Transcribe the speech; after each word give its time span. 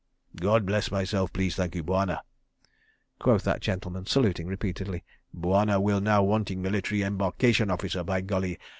"God 0.35 0.65
bless 0.65 0.89
myself 0.89 1.31
please, 1.31 1.55
thank 1.55 1.75
you, 1.75 1.83
Bwana," 1.83 2.21
quoth 3.19 3.43
that 3.43 3.61
gentleman, 3.61 4.07
saluting 4.07 4.47
repeatedly. 4.47 5.03
"Bwana 5.31 5.79
will 5.79 6.01
now 6.01 6.23
wanting 6.23 6.59
Military 6.59 7.03
Embarkation 7.03 7.69
Officer 7.69 8.03
by 8.03 8.21
golly. 8.21 8.57